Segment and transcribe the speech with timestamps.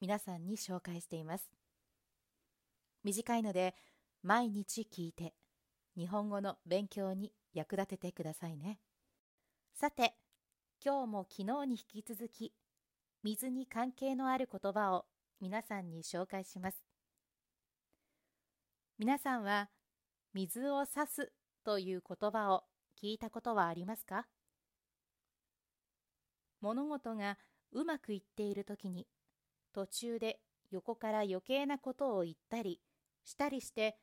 [0.00, 1.50] 皆さんに紹介しています。
[3.02, 3.74] 短いので
[4.22, 5.34] 毎日聞いて
[5.96, 8.78] 日本語の勉強に役立ててくださいね。
[9.74, 10.14] さて、
[10.84, 12.52] 今日も昨日に引き続き
[13.24, 15.06] 水に関係のある言葉を
[15.40, 16.84] 皆さんに紹介します。
[18.98, 19.68] 皆さんは
[20.34, 21.32] 水を差す
[21.64, 22.64] という言葉を
[23.02, 24.26] 聞いたことはありますか？
[26.60, 27.38] 物事が
[27.72, 29.06] うまくいっているときに
[29.72, 30.40] 途中で
[30.70, 32.80] 横から余計なことを言ったり
[33.24, 33.96] したりして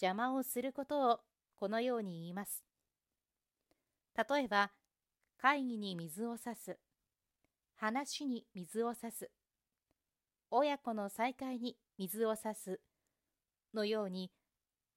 [0.00, 1.20] 邪魔をすることを
[1.56, 2.64] このように言います。
[4.16, 4.72] 例えば、
[5.36, 6.78] 会議に水を差す、
[7.76, 9.30] 話に水を差す、
[10.50, 12.80] 親子の再会に水を差す
[13.74, 14.32] のように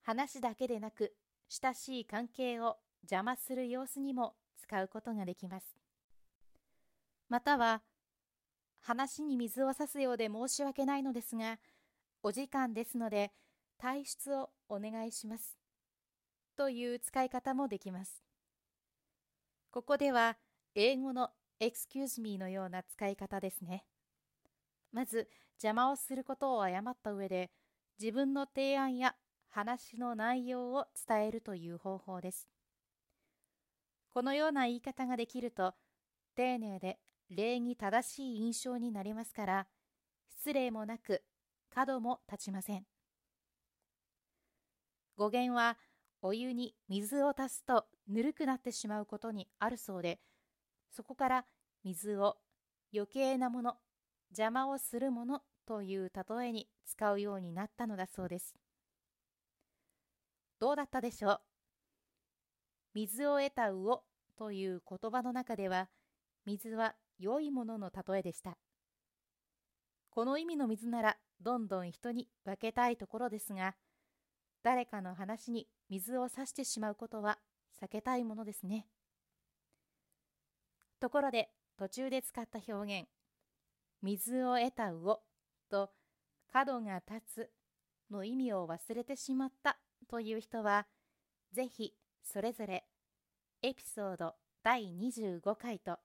[0.02, 1.14] 話だけでなく
[1.50, 5.76] 親しい関係を邪魔する様子にも使うことができます。
[7.28, 7.82] または、
[8.82, 11.60] 話に水を差すようで申し訳ないのですが、
[12.24, 13.32] お時間ですので、
[13.82, 15.58] 退出をお願いします。
[16.56, 18.24] という使い方もできます。
[19.72, 20.38] ここでは、
[20.76, 23.86] 英語の excuse me のような使い方ですね。
[24.92, 27.52] まず、邪魔をすることを誤った上で、
[28.00, 29.16] 自分の提案や
[29.48, 32.50] 話の内容を伝えるという方法です。
[34.10, 35.76] このような言い方ができると、
[36.36, 37.00] 丁寧で
[37.34, 39.68] 礼儀正しい印象になりますから、
[40.30, 41.24] 失礼もなく
[41.74, 42.84] 角も立ちません。
[45.16, 45.78] 語源は
[46.22, 50.20] お湯に水を足すとぬるくなってしまうことにあるそうで、
[50.92, 51.46] そこから
[51.86, 52.36] 水を
[52.94, 53.78] 余計なもの、
[54.32, 58.56] 邪魔をするものという例えに使うようになったのだそうです。
[60.60, 61.40] どうだったでしょう？
[62.94, 64.04] 水を得た魚
[64.38, 65.88] という言葉の中では、
[66.46, 68.58] 水は良いものの例えでした。
[70.10, 73.76] この意味の水ならどんどん人に分けたいところですが、
[74.64, 77.38] 誰かの話に水を差してしまうことは
[77.82, 78.88] 避けたいものですね。
[81.00, 83.08] ところで途中で使った表現、
[84.02, 85.20] 水を得た魚
[85.70, 85.92] と
[86.52, 87.50] 角が立つ
[88.12, 89.78] の意味を忘れてしまった
[90.10, 90.88] という人は、
[91.54, 91.94] ぜひ
[92.24, 92.86] それぞれ
[93.62, 95.98] エピソード第25回と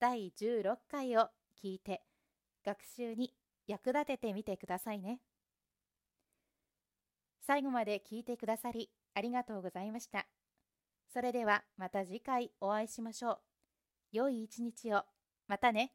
[0.00, 1.28] 第16回を
[1.62, 2.00] 聞いて
[2.64, 3.34] 学習に
[3.66, 5.20] 役立ててみてくださいね。
[7.46, 10.26] 最後まで聞いてくださりありがとうございました。
[11.12, 13.38] それではまた次回お会いしましょう。
[14.12, 15.02] 良い一日を。
[15.46, 15.92] またね。